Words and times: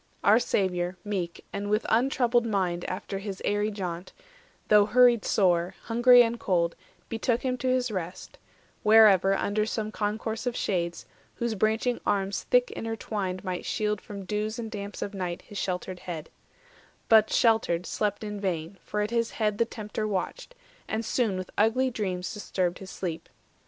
400 0.21 0.33
Our 0.33 0.39
Saviour, 0.39 0.97
meek, 1.03 1.45
and 1.53 1.69
with 1.69 1.85
untroubled 1.87 2.47
mind 2.47 2.85
After 2.85 3.19
hisaerie 3.19 3.69
jaunt, 3.71 4.13
though 4.67 4.87
hurried 4.87 5.23
sore, 5.23 5.75
Hungry 5.83 6.23
and 6.23 6.39
cold, 6.39 6.75
betook 7.07 7.43
him 7.43 7.55
to 7.59 7.67
his 7.67 7.91
rest, 7.91 8.39
Wherever, 8.81 9.35
under 9.37 9.63
some 9.67 9.91
concourse 9.91 10.47
of 10.47 10.55
shades, 10.55 11.05
Whose 11.35 11.53
branching 11.53 12.01
arms 12.03 12.45
thick 12.49 12.71
intertwined 12.71 13.43
might 13.43 13.63
shield 13.63 14.01
From 14.01 14.25
dews 14.25 14.57
and 14.57 14.71
damps 14.71 15.03
of 15.03 15.13
night 15.13 15.43
his 15.43 15.59
sheltered 15.59 15.99
head; 15.99 16.31
But, 17.07 17.31
sheltered, 17.31 17.85
slept 17.85 18.23
in 18.23 18.39
vain; 18.41 18.79
for 18.83 19.01
at 19.01 19.11
his 19.11 19.29
head 19.29 19.59
The 19.59 19.65
Tempter 19.65 20.07
watched, 20.07 20.55
and 20.87 21.05
soon 21.05 21.37
with 21.37 21.51
ugly 21.59 21.91
dreams 21.91 22.33
Disturbed 22.33 22.79
his 22.79 22.89
sleep. 22.89 23.29